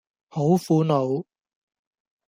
[0.29, 1.25] 好苦惱